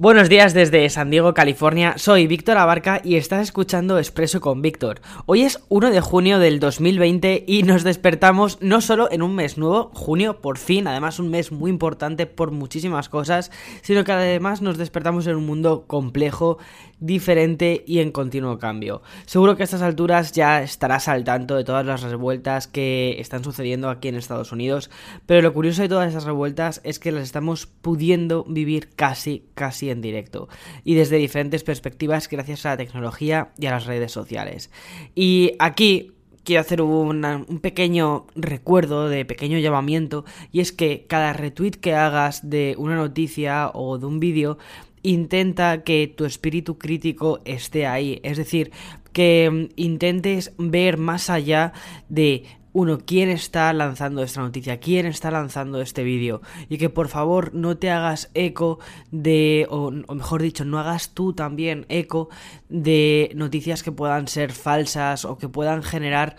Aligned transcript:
Buenos 0.00 0.28
días 0.28 0.54
desde 0.54 0.88
San 0.90 1.10
Diego, 1.10 1.34
California. 1.34 1.94
Soy 1.98 2.28
Víctor 2.28 2.56
Abarca 2.56 3.00
y 3.02 3.16
estás 3.16 3.42
escuchando 3.42 3.98
Expreso 3.98 4.40
con 4.40 4.62
Víctor. 4.62 5.00
Hoy 5.26 5.42
es 5.42 5.58
1 5.70 5.90
de 5.90 6.00
junio 6.00 6.38
del 6.38 6.60
2020 6.60 7.42
y 7.48 7.64
nos 7.64 7.82
despertamos 7.82 8.58
no 8.60 8.80
solo 8.80 9.10
en 9.10 9.22
un 9.22 9.34
mes 9.34 9.58
nuevo, 9.58 9.90
junio 9.94 10.40
por 10.40 10.56
fin, 10.56 10.86
además 10.86 11.18
un 11.18 11.30
mes 11.30 11.50
muy 11.50 11.72
importante 11.72 12.26
por 12.26 12.52
muchísimas 12.52 13.08
cosas, 13.08 13.50
sino 13.82 14.04
que 14.04 14.12
además 14.12 14.62
nos 14.62 14.78
despertamos 14.78 15.26
en 15.26 15.34
un 15.34 15.46
mundo 15.46 15.82
complejo, 15.88 16.58
diferente 17.00 17.84
y 17.86 18.00
en 18.00 18.12
continuo 18.12 18.58
cambio. 18.58 19.02
Seguro 19.26 19.56
que 19.56 19.62
a 19.62 19.64
estas 19.64 19.82
alturas 19.82 20.32
ya 20.32 20.62
estarás 20.62 21.08
al 21.08 21.24
tanto 21.24 21.56
de 21.56 21.64
todas 21.64 21.86
las 21.86 22.02
revueltas 22.02 22.66
que 22.66 23.16
están 23.20 23.44
sucediendo 23.44 23.90
aquí 23.90 24.08
en 24.08 24.16
Estados 24.16 24.52
Unidos, 24.52 24.90
pero 25.26 25.42
lo 25.42 25.54
curioso 25.54 25.82
de 25.82 25.88
todas 25.88 26.08
esas 26.08 26.24
revueltas 26.24 26.80
es 26.84 26.98
que 26.98 27.12
las 27.12 27.22
estamos 27.22 27.66
pudiendo 27.66 28.44
vivir 28.44 28.90
casi, 28.94 29.44
casi 29.54 29.90
en 29.90 30.00
directo 30.00 30.48
y 30.84 30.94
desde 30.94 31.16
diferentes 31.16 31.64
perspectivas 31.64 32.28
gracias 32.28 32.66
a 32.66 32.70
la 32.70 32.76
tecnología 32.76 33.50
y 33.58 33.66
a 33.66 33.70
las 33.70 33.86
redes 33.86 34.12
sociales. 34.12 34.70
Y 35.14 35.52
aquí 35.58 36.12
quiero 36.48 36.62
hacer 36.62 36.80
un 36.80 37.58
pequeño 37.60 38.26
recuerdo 38.34 39.10
de 39.10 39.26
pequeño 39.26 39.58
llamamiento 39.58 40.24
y 40.50 40.60
es 40.60 40.72
que 40.72 41.04
cada 41.06 41.34
retweet 41.34 41.72
que 41.72 41.94
hagas 41.94 42.48
de 42.48 42.74
una 42.78 42.96
noticia 42.96 43.70
o 43.74 43.98
de 43.98 44.06
un 44.06 44.18
vídeo 44.18 44.56
intenta 45.02 45.82
que 45.82 46.12
tu 46.14 46.24
espíritu 46.24 46.78
crítico 46.78 47.40
esté 47.44 47.86
ahí, 47.86 48.20
es 48.22 48.36
decir, 48.36 48.72
que 49.12 49.50
mm, 49.50 49.72
intentes 49.76 50.52
ver 50.58 50.96
más 50.96 51.30
allá 51.30 51.72
de 52.08 52.44
uno, 52.72 52.98
quién 53.04 53.28
está 53.28 53.72
lanzando 53.72 54.22
esta 54.22 54.40
noticia, 54.40 54.78
quién 54.78 55.06
está 55.06 55.30
lanzando 55.30 55.80
este 55.80 56.04
vídeo. 56.04 56.42
Y 56.68 56.78
que 56.78 56.90
por 56.90 57.08
favor 57.08 57.54
no 57.54 57.76
te 57.76 57.90
hagas 57.90 58.30
eco 58.34 58.78
de, 59.10 59.66
o, 59.70 59.90
mejor 59.90 60.42
dicho, 60.42 60.64
no 60.64 60.78
hagas 60.78 61.10
tú 61.14 61.32
también 61.32 61.86
eco 61.88 62.28
de 62.68 63.32
noticias 63.34 63.82
que 63.82 63.90
puedan 63.90 64.28
ser 64.28 64.52
falsas 64.52 65.24
o 65.24 65.38
que 65.38 65.48
puedan 65.48 65.82
generar 65.82 66.36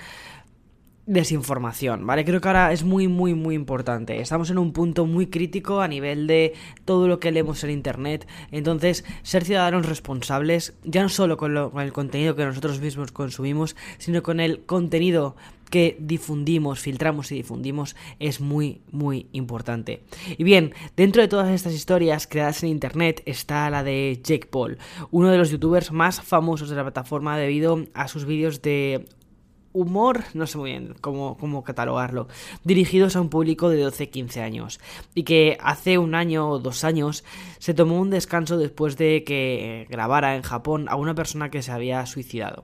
desinformación, 1.10 2.06
¿vale? 2.06 2.24
Creo 2.24 2.40
que 2.40 2.48
ahora 2.48 2.72
es 2.72 2.84
muy, 2.84 3.08
muy, 3.08 3.34
muy 3.34 3.56
importante. 3.56 4.22
Estamos 4.22 4.52
en 4.52 4.60
un 4.60 4.74
punto 4.74 5.08
muy 5.08 5.26
crítico 5.26 5.82
a 5.82 5.88
nivel 5.88 6.28
de 6.28 6.54
todo 6.86 7.08
lo 7.08 7.20
que 7.20 7.32
leemos 7.32 7.64
en 7.64 7.72
Internet. 7.72 8.28
Entonces, 8.52 9.04
ser 9.24 9.44
ciudadanos 9.44 9.88
responsables, 9.88 10.76
ya 10.84 11.02
no 11.02 11.10
solo 11.10 11.36
con, 11.36 11.72
con 11.72 11.82
el 11.82 11.94
contenido 11.94 12.36
que 12.36 12.46
nosotros 12.46 12.80
mismos 12.80 13.12
consumimos, 13.12 13.76
sino 13.98 14.22
con 14.22 14.40
el 14.40 14.64
contenido 14.66 15.36
que 15.72 15.98
difundimos, 16.00 16.80
filtramos 16.80 17.32
y 17.32 17.36
difundimos 17.36 17.96
es 18.20 18.40
muy, 18.40 18.82
muy 18.92 19.28
importante. 19.32 20.04
Y 20.38 20.44
bien, 20.44 20.74
dentro 20.96 21.24
de 21.24 21.28
todas 21.28 21.50
estas 21.50 21.74
historias 21.74 22.28
creadas 22.28 22.62
en 22.64 22.70
internet 22.70 23.24
está 23.26 23.70
la 23.70 23.84
de 23.84 24.20
Jake 24.24 24.48
Paul, 24.48 24.78
uno 25.10 25.30
de 25.30 25.38
los 25.38 25.50
youtubers 25.50 25.92
más 25.92 26.22
famosos 26.22 26.70
de 26.70 26.76
la 26.76 26.84
plataforma 26.84 27.38
debido 27.38 27.86
a 27.94 28.08
sus 28.08 28.26
vídeos 28.26 28.62
de 28.62 29.08
humor, 29.74 30.24
no 30.34 30.48
sé 30.48 30.58
muy 30.58 30.72
bien 30.72 30.96
cómo, 31.02 31.38
cómo, 31.38 31.64
catalogarlo, 31.64 32.28
dirigidos 32.64 33.16
a 33.16 33.22
un 33.22 33.30
público 33.30 33.70
de 33.70 33.86
12-15 33.86 34.42
años, 34.42 34.80
y 35.16 35.24
que 35.24 35.58
hace 35.62 35.98
un 35.98 36.16
año 36.16 36.50
o 36.50 36.60
dos 36.60 36.84
años 36.84 37.24
se 37.60 37.74
tomó 37.74 38.00
un 38.00 38.10
descanso 38.10 38.58
después 38.58 38.98
de 38.98 39.24
que 39.24 39.88
grabara 39.90 40.36
en 40.36 40.42
Japón 40.42 40.88
a 40.90 40.96
una 40.96 41.16
persona 41.16 41.50
que 41.50 41.62
se 41.62 41.72
había 41.72 42.06
suicidado. 42.06 42.64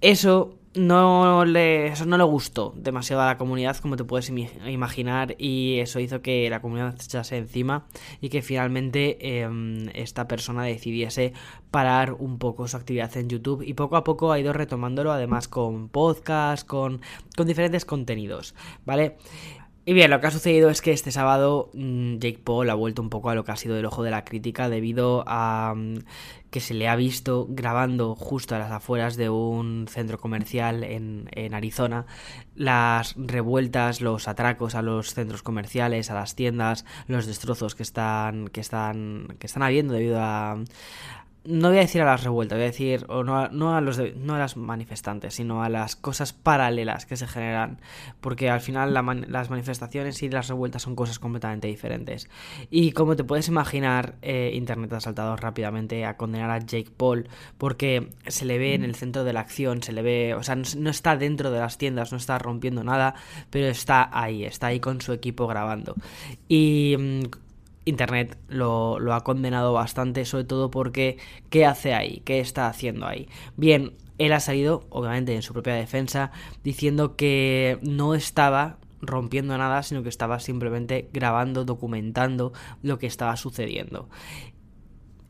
Eso 0.00 0.57
no 0.74 1.44
le, 1.44 1.88
eso 1.88 2.04
no 2.04 2.18
le 2.18 2.24
gustó 2.24 2.74
demasiado 2.76 3.22
a 3.22 3.26
la 3.26 3.38
comunidad, 3.38 3.76
como 3.78 3.96
te 3.96 4.04
puedes 4.04 4.30
imaginar, 4.30 5.34
y 5.38 5.78
eso 5.80 6.00
hizo 6.00 6.22
que 6.22 6.48
la 6.50 6.60
comunidad 6.60 6.96
se 6.96 7.06
echase 7.06 7.36
encima 7.36 7.86
y 8.20 8.28
que 8.28 8.42
finalmente 8.42 9.42
em, 9.42 9.88
esta 9.94 10.28
persona 10.28 10.62
decidiese 10.62 11.32
parar 11.70 12.12
un 12.12 12.38
poco 12.38 12.68
su 12.68 12.76
actividad 12.76 13.16
en 13.16 13.28
YouTube 13.28 13.62
y 13.62 13.74
poco 13.74 13.96
a 13.96 14.04
poco 14.04 14.32
ha 14.32 14.38
ido 14.38 14.52
retomándolo, 14.52 15.12
además 15.12 15.48
con 15.48 15.88
podcast, 15.88 16.66
con, 16.66 17.00
con 17.36 17.46
diferentes 17.46 17.84
contenidos, 17.84 18.54
¿vale? 18.84 19.16
Y 19.88 19.94
bien, 19.94 20.10
lo 20.10 20.20
que 20.20 20.26
ha 20.26 20.30
sucedido 20.30 20.68
es 20.68 20.82
que 20.82 20.92
este 20.92 21.10
sábado 21.10 21.70
mm, 21.72 22.18
Jake 22.18 22.40
Paul 22.44 22.68
ha 22.68 22.74
vuelto 22.74 23.00
un 23.00 23.08
poco 23.08 23.30
a 23.30 23.34
lo 23.34 23.44
que 23.44 23.52
ha 23.52 23.56
sido 23.56 23.74
el 23.78 23.86
ojo 23.86 24.02
de 24.02 24.10
la 24.10 24.22
crítica 24.22 24.68
debido 24.68 25.24
a 25.26 25.72
mm, 25.74 26.00
que 26.50 26.60
se 26.60 26.74
le 26.74 26.88
ha 26.88 26.94
visto 26.94 27.46
grabando 27.48 28.14
justo 28.14 28.54
a 28.54 28.58
las 28.58 28.70
afueras 28.70 29.16
de 29.16 29.30
un 29.30 29.86
centro 29.88 30.18
comercial 30.18 30.84
en, 30.84 31.30
en, 31.32 31.54
Arizona. 31.54 32.04
Las 32.54 33.14
revueltas, 33.16 34.02
los 34.02 34.28
atracos 34.28 34.74
a 34.74 34.82
los 34.82 35.14
centros 35.14 35.42
comerciales, 35.42 36.10
a 36.10 36.14
las 36.14 36.34
tiendas, 36.34 36.84
los 37.06 37.24
destrozos 37.24 37.74
que 37.74 37.82
están 37.82 38.48
que 38.48 38.60
están 38.60 39.36
que 39.38 39.46
están 39.46 39.62
habiendo 39.62 39.94
debido 39.94 40.20
a, 40.20 40.58
no 41.48 41.68
voy 41.70 41.78
a 41.78 41.80
decir 41.80 42.02
a 42.02 42.04
las 42.04 42.24
revueltas, 42.24 42.58
voy 42.58 42.64
a 42.64 42.66
decir 42.66 43.06
o 43.08 43.24
no, 43.24 43.38
a, 43.38 43.48
no, 43.48 43.80
los 43.80 43.98
no 44.16 44.34
a 44.34 44.38
las 44.38 44.58
manifestantes, 44.58 45.34
sino 45.34 45.62
a 45.62 45.70
las 45.70 45.96
cosas 45.96 46.34
paralelas 46.34 47.06
que 47.06 47.16
se 47.16 47.26
generan, 47.26 47.80
porque 48.20 48.50
al 48.50 48.60
final 48.60 48.92
las 48.92 49.48
manifestaciones 49.48 50.22
y 50.22 50.28
las 50.28 50.48
revueltas 50.48 50.82
son 50.82 50.94
cosas 50.94 51.18
completamente 51.18 51.66
diferentes. 51.66 52.28
Y 52.68 52.92
como 52.92 53.16
te 53.16 53.24
puedes 53.24 53.48
imaginar, 53.48 54.16
eh, 54.20 54.50
Internet 54.52 54.92
ha 54.92 55.00
saltado 55.00 55.36
rápidamente 55.36 56.04
a 56.04 56.18
condenar 56.18 56.50
a 56.50 56.58
Jake 56.58 56.90
Paul, 56.94 57.28
porque 57.56 58.10
se 58.26 58.44
le 58.44 58.58
ve 58.58 58.74
en 58.74 58.84
el 58.84 58.94
centro 58.94 59.24
de 59.24 59.32
la 59.32 59.40
acción, 59.40 59.82
se 59.82 59.92
le 59.92 60.02
ve, 60.02 60.34
o 60.34 60.42
sea, 60.42 60.54
no, 60.54 60.90
está 60.90 61.16
dentro 61.16 61.50
de 61.50 61.60
las 61.60 61.78
tiendas, 61.78 62.12
no 62.12 62.18
está 62.18 62.38
rompiendo 62.38 62.84
nada, 62.84 63.14
pero 63.48 63.68
está 63.68 64.10
ahí, 64.12 64.44
está 64.44 64.66
ahí 64.66 64.80
con 64.80 65.00
su 65.00 65.14
equipo 65.14 65.46
grabando. 65.46 65.94
Y 66.46 66.94
mm, 66.98 67.47
Internet 67.88 68.38
lo, 68.48 68.98
ha 69.12 69.24
condenado 69.24 69.72
bastante, 69.72 70.24
sobre 70.24 70.44
todo 70.44 70.70
porque 70.70 71.18
¿qué 71.50 71.66
hace 71.66 71.94
ahí? 71.94 72.22
¿Qué 72.24 72.40
está 72.40 72.68
haciendo 72.68 73.06
ahí? 73.06 73.28
Bien, 73.56 73.94
él 74.18 74.32
ha 74.32 74.40
salido, 74.40 74.84
obviamente 74.90 75.34
en 75.34 75.42
su 75.42 75.52
propia 75.52 75.74
defensa, 75.74 76.30
diciendo 76.64 77.16
que 77.16 77.78
no 77.82 78.14
estaba 78.14 78.78
rompiendo 79.00 79.56
nada, 79.56 79.82
sino 79.82 80.02
que 80.02 80.08
estaba 80.08 80.40
simplemente 80.40 81.08
grabando, 81.12 81.64
documentando 81.64 82.52
lo 82.82 82.98
que 82.98 83.06
estaba 83.06 83.36
sucediendo. 83.36 84.08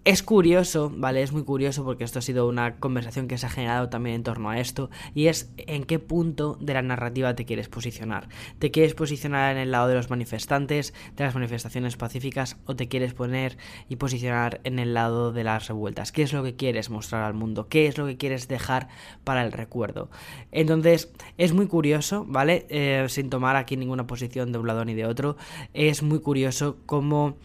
Es 0.08 0.22
curioso, 0.22 0.90
¿vale? 0.90 1.22
Es 1.22 1.32
muy 1.32 1.44
curioso 1.44 1.84
porque 1.84 2.02
esto 2.02 2.20
ha 2.20 2.22
sido 2.22 2.48
una 2.48 2.76
conversación 2.76 3.28
que 3.28 3.36
se 3.36 3.44
ha 3.44 3.50
generado 3.50 3.90
también 3.90 4.16
en 4.16 4.22
torno 4.22 4.48
a 4.48 4.58
esto 4.58 4.88
y 5.14 5.26
es 5.26 5.52
en 5.58 5.84
qué 5.84 5.98
punto 5.98 6.56
de 6.62 6.72
la 6.72 6.80
narrativa 6.80 7.34
te 7.34 7.44
quieres 7.44 7.68
posicionar. 7.68 8.30
¿Te 8.58 8.70
quieres 8.70 8.94
posicionar 8.94 9.54
en 9.54 9.58
el 9.58 9.70
lado 9.70 9.88
de 9.88 9.96
los 9.96 10.08
manifestantes, 10.08 10.94
de 11.14 11.24
las 11.24 11.34
manifestaciones 11.34 11.98
pacíficas 11.98 12.56
o 12.64 12.74
te 12.74 12.88
quieres 12.88 13.12
poner 13.12 13.58
y 13.90 13.96
posicionar 13.96 14.62
en 14.64 14.78
el 14.78 14.94
lado 14.94 15.30
de 15.30 15.44
las 15.44 15.68
revueltas? 15.68 16.10
¿Qué 16.10 16.22
es 16.22 16.32
lo 16.32 16.42
que 16.42 16.56
quieres 16.56 16.88
mostrar 16.88 17.24
al 17.24 17.34
mundo? 17.34 17.68
¿Qué 17.68 17.86
es 17.86 17.98
lo 17.98 18.06
que 18.06 18.16
quieres 18.16 18.48
dejar 18.48 18.88
para 19.24 19.44
el 19.44 19.52
recuerdo? 19.52 20.08
Entonces, 20.52 21.12
es 21.36 21.52
muy 21.52 21.66
curioso, 21.66 22.24
¿vale? 22.26 22.64
Eh, 22.70 23.04
sin 23.10 23.28
tomar 23.28 23.56
aquí 23.56 23.76
ninguna 23.76 24.06
posición 24.06 24.52
de 24.52 24.58
un 24.58 24.68
lado 24.68 24.86
ni 24.86 24.94
de 24.94 25.04
otro, 25.04 25.36
es 25.74 26.02
muy 26.02 26.20
curioso 26.20 26.78
cómo 26.86 27.36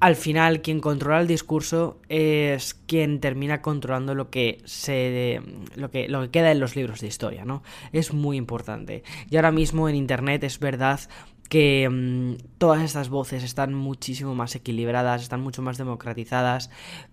al 0.00 0.16
final 0.16 0.62
quien 0.62 0.80
controla 0.80 1.20
el 1.20 1.26
discurso 1.26 2.00
es 2.08 2.74
quien 2.74 3.20
termina 3.20 3.62
controlando 3.62 4.14
lo 4.14 4.30
que 4.30 4.60
se 4.64 5.42
lo 5.74 5.90
que, 5.90 6.08
lo 6.08 6.22
que 6.22 6.30
queda 6.30 6.52
en 6.52 6.60
los 6.60 6.76
libros 6.76 7.00
de 7.00 7.08
historia, 7.08 7.44
¿no? 7.44 7.62
Es 7.92 8.12
muy 8.12 8.36
importante. 8.36 9.02
Y 9.28 9.36
ahora 9.36 9.50
mismo 9.50 9.88
en 9.88 9.96
internet 9.96 10.44
es 10.44 10.58
verdad 10.60 11.00
que 11.48 11.88
mm, 11.90 12.58
todas 12.58 12.82
estas 12.82 13.08
voces 13.08 13.42
están 13.42 13.74
muchísimo 13.74 14.34
más 14.34 14.54
equilibradas, 14.54 15.22
están 15.22 15.40
mucho 15.40 15.62
más 15.62 15.78
democratizadas, 15.78 16.70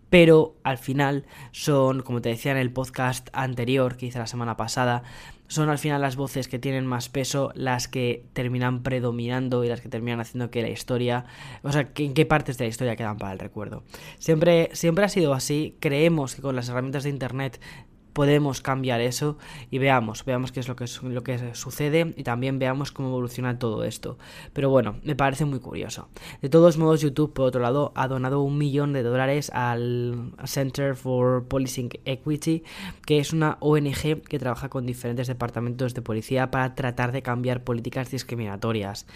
pero 0.10 0.56
al 0.64 0.78
final 0.78 1.26
son, 1.52 2.02
como 2.02 2.22
te 2.22 2.30
decía 2.30 2.52
en 2.52 2.58
el 2.58 2.72
podcast 2.72 3.30
anterior 3.34 3.98
que 3.98 4.08
hice 4.08 4.20
la 4.20 4.28
semana 4.28 4.58
pasada, 4.58 5.04
son 5.48 5.70
al 5.70 5.78
final 5.78 6.02
las 6.02 6.16
voces 6.16 6.48
que 6.48 6.60
tienen 6.60 6.86
más 6.86 7.10
peso 7.10 7.52
las 7.56 7.88
que 7.88 8.26
terminan 8.34 8.84
predominando 8.84 9.64
y 9.64 9.68
las 9.68 9.82
que 9.82 9.90
terminan 9.90 10.20
haciendo 10.20 10.50
que 10.50 10.62
la 10.62 10.70
historia, 10.70 11.26
o 11.64 11.72
sea, 11.72 11.90
en 11.96 12.14
qué 12.14 12.26
partes 12.26 12.58
de 12.58 12.66
la 12.66 12.70
historia 12.70 12.96
quedan 12.96 13.18
para 13.18 13.34
el 13.34 13.40
recuerdo. 13.40 13.84
Siempre, 14.18 14.70
siempre 14.74 15.06
ha 15.06 15.10
sido 15.10 15.34
así, 15.34 15.76
creemos 15.80 16.36
que 16.36 16.42
con 16.42 16.56
las 16.56 16.70
herramientas 16.70 17.04
de 17.04 17.10
Internet 17.10 17.60
podemos 18.16 18.62
cambiar 18.62 19.02
eso 19.02 19.38
y 19.70 19.78
veamos, 19.78 20.24
veamos 20.24 20.54
qué 20.54 20.62
es 20.62 20.70
lo 20.70 20.78
que, 20.78 20.86
lo 21.04 21.22
que 21.22 21.54
sucede 21.54 22.14
y 22.16 22.24
también 22.24 22.60
veamos 22.60 22.94
cómo 22.94 23.10
evoluciona 23.10 23.60
todo 23.60 23.84
esto. 23.84 24.18
Pero 24.54 24.70
bueno, 24.70 24.96
me 25.04 25.18
parece 25.18 25.44
muy 25.44 25.60
curioso. 25.60 26.08
De 26.42 26.48
todos 26.48 26.78
modos, 26.78 27.02
YouTube, 27.02 27.34
por 27.34 27.48
otro 27.48 27.60
lado, 27.60 27.92
ha 27.94 28.08
donado 28.08 28.40
un 28.42 28.58
millón 28.58 28.94
de 28.94 29.04
dólares 29.04 29.50
al 29.54 30.32
Center 30.46 30.96
for 30.96 31.46
Policing 31.50 31.90
Equity, 32.06 32.64
que 33.06 33.20
es 33.20 33.34
una 33.34 33.58
ONG 33.60 34.22
que 34.22 34.40
trabaja 34.40 34.70
con 34.70 34.86
diferentes 34.86 35.28
departamentos 35.28 35.94
de 35.94 36.02
policía 36.02 36.50
para 36.52 36.74
tratar 36.74 37.12
de 37.12 37.22
cambiar 37.22 37.66
políticas 37.66 38.10
discriminatorias. 38.12 39.08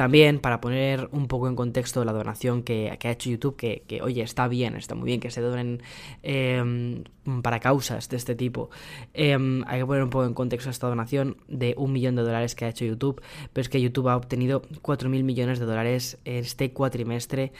También 0.00 0.38
para 0.38 0.62
poner 0.62 1.10
un 1.12 1.26
poco 1.28 1.46
en 1.46 1.54
contexto 1.54 2.06
la 2.06 2.14
donación 2.14 2.62
que, 2.62 2.88
ha 2.90 3.10
hecho 3.10 3.28
YouTube, 3.28 3.54
que, 3.54 4.00
oye, 4.02 4.22
está 4.22 4.48
bien, 4.48 4.74
está 4.76 4.94
muy 4.94 5.04
bien 5.04 5.20
que 5.20 5.30
se 5.30 5.42
donen 5.42 5.82
em, 6.22 7.04
para 7.42 7.60
causas 7.60 8.08
de 8.08 8.16
este 8.16 8.34
tipo. 8.34 8.70
Em, 9.12 9.62
hay 9.66 9.80
que 9.80 9.84
poner 9.84 10.02
un 10.02 10.08
poco 10.08 10.24
en 10.24 10.32
contexto 10.32 10.70
esta 10.70 10.86
donación 10.86 11.36
de 11.48 11.74
un 11.76 11.92
millón 11.92 12.16
de 12.16 12.22
dólares 12.22 12.54
que 12.54 12.64
ha 12.64 12.70
hecho 12.70 12.86
YouTube, 12.86 13.20
pero 13.52 13.60
es 13.60 13.68
que 13.68 13.78
YouTube 13.78 14.08
ha 14.08 14.16
obtenido 14.16 14.62
4.000 14.62 15.22
millones 15.22 15.58
de 15.58 15.66
dólares 15.66 16.16
este 16.24 16.72
cuatrimestre 16.72 17.52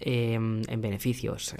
Em, 0.00 0.62
en 0.68 0.80
beneficios, 0.80 1.54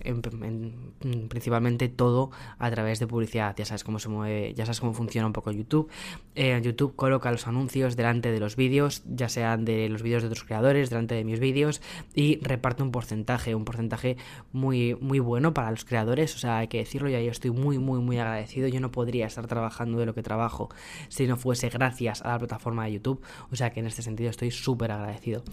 principalmente 1.29 1.89
todo 1.89 2.31
a 2.59 2.71
través 2.71 2.99
de 2.99 3.07
publicidad. 3.07 3.55
Ya 3.57 3.65
sabes 3.65 3.85
cómo 3.85 3.99
se 3.99 4.09
mueve, 4.09 4.55
ya 4.55 4.67
sabes 4.67 4.81
cómo 4.81 4.93
funciona 4.93 5.27
un 5.27 5.33
poco 5.33 5.53
YouTube. 5.53 5.89
Eh, 6.35 6.61
YouTube 6.63 6.97
coloca 6.97 7.31
los 7.31 7.47
anuncios 7.47 7.97
delante 7.97 8.33
de 8.33 8.41
los 8.41 8.57
vídeos, 8.57 9.03
ya 9.07 9.29
sean 9.29 9.65
de 9.65 9.89
los 9.89 10.03
vídeos 10.03 10.23
de 10.23 10.29
otros 10.29 10.45
creadores, 10.45 10.91
delante 10.91 11.15
de 11.15 11.25
mis 11.25 11.39
vídeos, 11.39 11.81
y 12.15 12.39
reparte 12.41 12.83
un 12.83 12.91
porcentaje, 12.91 13.55
un 13.55 13.65
porcentaje 13.65 14.17
muy, 14.53 14.97
muy 14.97 15.21
bueno 15.21 15.55
para 15.55 15.71
los 15.71 15.85
creadores. 15.85 16.35
O 16.35 16.39
sea, 16.39 16.59
hay 16.59 16.69
que 16.69 16.79
decirlo, 16.79 17.09
ya 17.09 17.21
yo 17.21 17.31
estoy 17.31 17.53
muy, 17.53 17.79
muy, 17.79 18.01
muy 18.01 18.19
agradecido. 18.19 18.67
Yo 18.69 18.81
no 18.81 18.91
podría 18.91 19.27
estar 19.27 19.47
trabajando 19.47 19.99
de 19.99 20.07
lo 20.07 20.15
que 20.15 20.23
trabajo 20.23 20.71
si 21.09 21.27
no 21.27 21.37
fuese 21.37 21.69
gracias 21.69 22.21
a 22.23 22.31
la 22.31 22.39
plataforma 22.39 22.85
de 22.87 22.93
YouTube. 22.95 23.23
O 23.53 23.57
sea 23.57 23.71
que 23.71 23.81
en 23.81 23.87
este 23.87 24.03
sentido 24.03 24.31
estoy 24.31 24.51
súper 24.51 24.91
agradecido. 24.91 25.45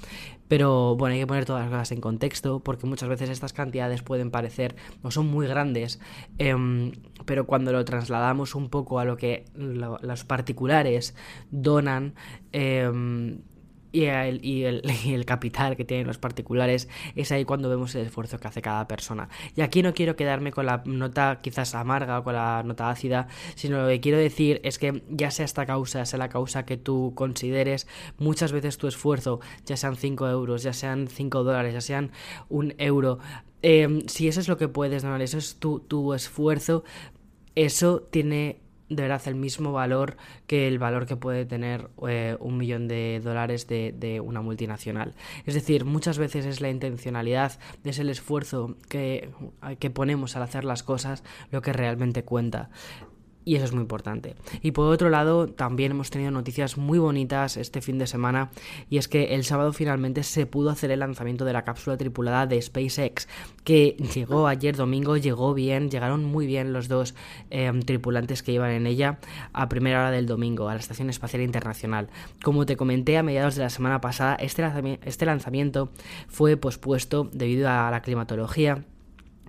Pero 0.51 0.98
bueno, 0.98 1.13
hay 1.13 1.21
que 1.21 1.27
poner 1.27 1.45
todas 1.45 1.62
las 1.62 1.71
cosas 1.71 1.94
en 1.94 2.01
contexto 2.01 2.59
porque 2.59 2.86
muchas 2.86 3.07
veces 3.07 3.30
estas 3.30 3.53
cantidades 3.53 4.01
pueden 4.01 4.31
parecer 4.31 4.75
o 5.01 5.09
son 5.09 5.27
muy 5.27 5.48
grandes, 5.48 6.01
em, 6.39 6.92
pero 7.24 7.45
cuando 7.48 7.71
lo 7.71 7.86
trasladamos 7.86 8.53
un 8.53 8.68
poco 8.68 9.00
a 9.00 9.06
lo 9.06 9.15
que 9.15 9.45
los 9.56 10.25
particulares 10.25 11.15
donan, 11.51 12.15
em, 12.51 13.39
y 13.91 14.05
el, 14.05 14.43
y, 14.43 14.63
el, 14.63 14.81
y 15.05 15.13
el, 15.13 15.25
capital 15.25 15.75
que 15.75 15.85
tienen 15.85 16.07
los 16.07 16.17
particulares, 16.17 16.88
es 17.15 17.31
ahí 17.31 17.45
cuando 17.45 17.69
vemos 17.69 17.93
el 17.95 18.05
esfuerzo 18.05 18.39
que 18.39 18.47
hace 18.47 18.61
cada 18.61 18.88
persona. 18.88 19.29
Y 19.55 19.61
aquí 19.61 19.81
no 19.81 19.93
quiero 19.93 20.15
quedarme 20.15 20.51
con 20.51 20.65
la 20.65 20.81
nota 20.85 21.39
quizás 21.41 21.75
amarga 21.75 22.19
o 22.19 22.23
con 22.23 22.33
la 22.33 22.63
nota 22.63 22.89
ácida, 22.89 23.27
sino 23.55 23.81
lo 23.81 23.88
que 23.88 23.99
quiero 23.99 24.17
decir 24.17 24.61
es 24.63 24.79
que 24.79 25.03
ya 25.09 25.31
sea 25.31 25.45
esta 25.45 25.65
causa, 25.65 26.05
sea 26.05 26.19
la 26.19 26.29
causa 26.29 26.65
que 26.65 26.77
tú 26.77 27.13
consideres, 27.15 27.88
muchas 28.17 28.51
veces 28.51 28.77
tu 28.77 28.88
esfuerzo, 28.88 29.39
ya 29.65 29.77
sean 29.77 29.95
5 29.95 30.27
euros, 30.29 30.63
ya 30.63 30.73
sean 30.73 31.07
5 31.07 31.44
dólares, 31.44 31.73
ya 31.73 31.81
sean 31.81 32.11
un 32.49 32.73
euro, 32.77 33.19
eh, 33.61 34.03
si 34.07 34.27
eso 34.27 34.39
es 34.39 34.47
lo 34.47 34.57
que 34.57 34.67
puedes 34.67 35.03
donar, 35.03 35.21
eso 35.21 35.37
es 35.37 35.55
tu, 35.55 35.79
tu 35.79 36.13
esfuerzo, 36.13 36.83
eso 37.55 38.01
tiene 38.01 38.59
de 38.91 39.03
verdad 39.03 39.21
el 39.25 39.35
mismo 39.35 39.71
valor 39.71 40.17
que 40.47 40.67
el 40.67 40.77
valor 40.77 41.05
que 41.05 41.15
puede 41.15 41.45
tener 41.45 41.89
eh, 42.07 42.35
un 42.39 42.57
millón 42.57 42.89
de 42.89 43.21
dólares 43.23 43.65
de, 43.67 43.93
de, 43.97 44.19
una 44.19 44.41
multinacional. 44.41 45.15
Es 45.45 45.53
decir, 45.53 45.85
muchas 45.85 46.17
veces 46.17 46.45
es 46.45 46.59
la 46.59 46.69
intencionalidad, 46.69 47.57
es 47.85 47.99
el 47.99 48.09
esfuerzo 48.09 48.75
que, 48.89 49.29
que 49.79 49.89
ponemos 49.89 50.35
al 50.35 50.43
hacer 50.43 50.65
las 50.65 50.83
cosas 50.83 51.23
lo 51.51 51.61
que 51.61 51.71
realmente 51.71 52.23
cuenta. 52.23 52.69
Y 53.43 53.55
eso 53.55 53.65
es 53.65 53.71
muy 53.71 53.81
importante. 53.81 54.35
Y 54.61 54.71
por 54.71 54.91
otro 54.91 55.09
lado, 55.09 55.47
también 55.47 55.91
hemos 55.91 56.11
tenido 56.11 56.29
noticias 56.31 56.77
muy 56.77 56.99
bonitas 56.99 57.57
este 57.57 57.81
fin 57.81 57.97
de 57.97 58.05
semana. 58.05 58.51
Y 58.89 58.97
es 58.97 59.07
que 59.07 59.33
el 59.35 59.43
sábado 59.43 59.73
finalmente 59.73 60.23
se 60.23 60.45
pudo 60.45 60.69
hacer 60.69 60.91
el 60.91 60.99
lanzamiento 60.99 61.43
de 61.43 61.53
la 61.53 61.63
cápsula 61.63 61.97
tripulada 61.97 62.45
de 62.45 62.61
SpaceX. 62.61 63.27
Que 63.63 63.95
llegó 64.13 64.47
ayer 64.47 64.75
domingo, 64.75 65.17
llegó 65.17 65.53
bien, 65.53 65.89
llegaron 65.89 66.23
muy 66.23 66.45
bien 66.45 66.71
los 66.71 66.88
dos 66.88 67.15
em, 67.49 67.81
tripulantes 67.81 68.43
que 68.43 68.51
iban 68.51 68.71
en 68.71 68.85
ella 68.85 69.19
a 69.53 69.69
primera 69.69 69.99
hora 69.99 70.11
del 70.11 70.27
domingo 70.27 70.69
a 70.69 70.73
la 70.73 70.79
Estación 70.79 71.09
Espacial 71.09 71.41
Internacional. 71.41 72.09
Como 72.44 72.65
te 72.65 72.77
comenté 72.77 73.17
a 73.17 73.23
mediados 73.23 73.55
de 73.55 73.63
la 73.63 73.69
semana 73.69 74.01
pasada, 74.01 74.35
este, 74.35 74.63
este 75.03 75.25
lanzamiento 75.25 75.89
fue 76.27 76.57
pospuesto 76.57 77.29
debido 77.33 77.69
a 77.69 77.89
la 77.89 78.01
climatología 78.01 78.85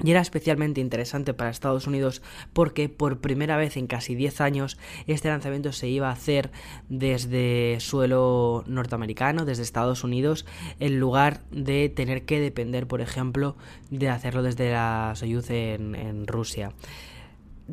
y 0.02 0.10
era 0.10 0.20
especialmente 0.20 0.81
interesante 0.81 1.34
para 1.34 1.50
Estados 1.50 1.87
Unidos 1.87 2.22
porque 2.52 2.88
por 2.88 3.20
primera 3.20 3.56
vez 3.56 3.76
en 3.76 3.87
casi 3.87 4.14
10 4.14 4.40
años 4.40 4.78
este 5.06 5.28
lanzamiento 5.28 5.72
se 5.72 5.88
iba 5.88 6.08
a 6.08 6.12
hacer 6.12 6.50
desde 6.88 7.78
suelo 7.81 8.64
norteamericano, 8.66 9.44
desde 9.44 9.62
Estados 9.62 10.04
Unidos, 10.04 10.46
en 10.81 10.99
lugar 10.99 11.43
de 11.50 11.88
tener 11.88 12.25
que 12.25 12.40
depender, 12.40 12.87
por 12.87 13.00
ejemplo, 13.00 13.56
de 13.90 14.08
hacerlo 14.08 14.43
desde 14.43 14.72
la 14.72 15.12
Soyuz 15.14 15.50
en, 15.50 15.94
en 15.94 16.26
Rusia 16.26 16.72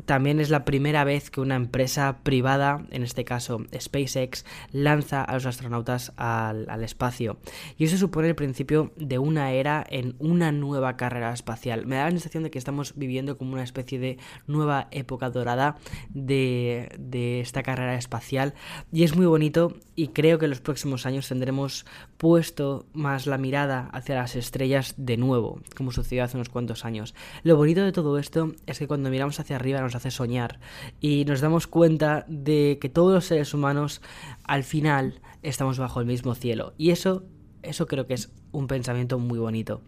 también 0.04 0.40
es 0.40 0.50
la 0.50 0.64
primera 0.64 1.04
vez 1.04 1.30
que 1.30 1.40
una 1.40 1.56
empresa 1.56 2.18
privada, 2.22 2.84
en 2.90 3.02
este 3.02 3.24
caso 3.24 3.64
SpaceX, 3.78 4.44
lanza 4.72 5.22
a 5.22 5.34
los 5.34 5.46
astronautas 5.46 6.12
al, 6.16 6.68
espacio. 6.82 7.38
Y 7.76 7.84
eso 7.84 7.98
supone 7.98 8.28
el 8.28 8.34
principio 8.34 8.92
de 8.96 9.18
una 9.18 9.52
era 9.52 9.84
en 9.88 10.14
una 10.18 10.52
nueva 10.52 10.96
carrera 10.96 11.32
espacial. 11.32 11.86
Me 11.86 11.96
da 11.96 12.04
la 12.04 12.10
sensación 12.10 12.42
de 12.42 12.50
que 12.50 12.58
estamos 12.58 12.94
viviendo 12.96 13.36
como 13.36 13.52
una 13.52 13.62
especie 13.62 13.98
de 13.98 14.18
nueva 14.46 14.88
época 14.90 15.30
dorada 15.30 15.76
de, 16.08 16.88
de 16.98 17.40
esta 17.40 17.62
carrera 17.62 17.96
espacial. 17.96 18.54
Y 18.92 19.04
es 19.04 19.14
muy 19.14 19.26
bonito 19.26 19.76
y 19.94 20.08
creo 20.08 20.38
que 20.38 20.46
en 20.46 20.50
los 20.50 20.60
próximos 20.60 21.06
años 21.06 21.28
tendremos 21.28 21.84
puesto 22.16 22.86
más 22.92 23.26
la 23.26 23.38
mirada 23.38 23.88
hacia 23.92 24.16
las 24.16 24.36
estrellas 24.36 24.94
de 24.96 25.16
nuevo, 25.16 25.60
como 25.76 25.92
sucedió 25.92 26.24
hace 26.24 26.36
unos 26.36 26.48
cuantos 26.48 26.84
años. 26.84 27.14
Lo 27.42 27.56
bonito 27.56 27.84
de 27.84 27.92
todo 27.92 28.18
esto 28.18 28.52
es 28.66 28.78
que 28.78 28.86
cuando 28.86 29.10
miramos 29.10 29.40
hacia 29.40 29.56
arriba 29.56 29.80
nos 29.90 29.96
hace 29.96 30.12
soñar 30.12 30.60
y 31.00 31.24
nos 31.24 31.40
damos 31.40 31.66
cuenta 31.66 32.24
de 32.28 32.78
que 32.80 32.88
todos 32.88 33.12
los 33.12 33.24
seres 33.24 33.52
humanos 33.54 34.00
al 34.44 34.62
final 34.62 35.20
estamos 35.42 35.78
bajo 35.78 36.00
el 36.00 36.06
mismo 36.06 36.34
cielo 36.34 36.74
y 36.78 36.90
eso 36.90 37.24
eso 37.62 37.86
creo 37.86 38.06
que 38.06 38.14
es 38.14 38.32
un 38.52 38.66
pensamiento 38.66 39.18
muy 39.18 39.38
bonito. 39.38 39.82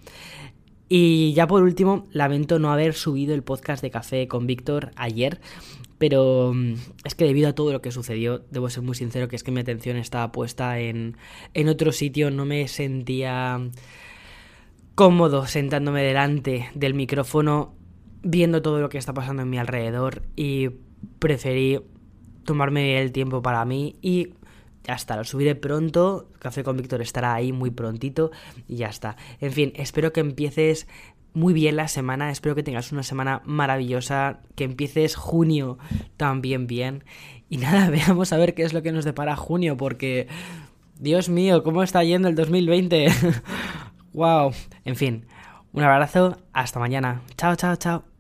Y 0.88 1.32
ya 1.32 1.46
por 1.46 1.62
último, 1.62 2.06
lamento 2.12 2.58
no 2.58 2.70
haber 2.70 2.93
subido 2.93 3.34
el 3.34 3.43
podcast 3.43 3.82
de 3.82 3.90
café 3.90 4.28
con 4.28 4.46
Víctor 4.46 4.90
ayer, 4.96 5.40
pero 5.96 6.52
mm, 6.54 6.75
es 7.04 7.14
que 7.14 7.25
debido 7.25 7.49
a 7.49 7.54
todo 7.54 7.72
lo 7.72 7.81
que 7.81 7.93
sucedió, 7.93 8.44
debo 8.50 8.69
ser 8.69 8.82
muy 8.82 8.94
sincero 8.94 9.28
que 9.28 9.37
es 9.37 9.43
que 9.43 9.52
mi 9.52 9.60
atención 9.60 9.96
estaba 9.96 10.32
puesta 10.32 10.81
en, 10.81 11.16
en 11.54 11.69
otro 11.69 11.93
sitio, 11.93 12.31
no 12.31 12.44
me 12.44 12.69
sentía 12.69 13.58
cómodo 14.94 15.46
sentándome 15.46 16.02
delante 16.02 16.69
del 16.75 16.93
micrófono 16.93 17.75
viendo 18.23 18.62
todo 18.62 18.81
lo 18.81 18.88
que 18.88 18.99
está 18.99 19.12
pasando 19.12 19.43
en 19.43 19.50
mi 19.50 19.59
alrededor 19.59 20.23
y 20.37 20.71
preferí 21.19 21.81
tomarme 22.45 23.00
el 23.00 23.12
tiempo 23.12 23.43
para 23.43 23.64
mí 23.64 23.97
y 24.02 24.35
ya 24.85 24.95
está, 24.95 25.17
lo 25.17 25.25
subiré 25.25 25.55
pronto, 25.55 26.29
Café 26.38 26.64
con 26.64 26.76
Víctor 26.76 27.02
estará 27.02 27.35
ahí 27.35 27.52
muy 27.52 27.71
prontito 27.71 28.33
y 28.67 28.76
ya 28.76 28.88
está. 28.88 29.17
En 29.41 29.52
fin, 29.52 29.73
espero 29.76 30.12
que 30.12 30.21
empieces 30.21 30.88
muy 31.35 31.55
bien 31.55 31.76
la 31.76 31.88
semana, 31.88 32.31
espero 32.31 32.55
que 32.55 32.62
tengas 32.62 32.93
una 32.93 33.02
semana 33.02 33.43
maravillosa, 33.45 34.41
que 34.55 34.64
empieces 34.64 35.14
junio 35.14 35.79
también 36.17 36.67
bien 36.67 37.05
y 37.49 37.59
nada, 37.59 37.91
veamos 37.91 38.33
a 38.33 38.37
ver 38.38 38.55
qué 38.55 38.64
es 38.64 38.73
lo 38.73 38.83
que 38.83 38.93
nos 38.93 39.05
depara 39.05 39.37
junio 39.37 39.76
porque 39.76 40.26
Dios 40.99 41.29
mío, 41.29 41.62
¿cómo 41.62 41.83
está 41.83 42.02
yendo 42.02 42.29
el 42.29 42.35
2020? 42.35 43.07
wow, 44.12 44.52
en 44.85 44.97
fin, 44.97 45.26
un 45.73 45.83
abrazo, 45.83 46.38
hasta 46.52 46.81
mañana. 46.81 47.23
Chao, 47.37 47.57
chao, 47.57 47.76
chao. 47.76 48.12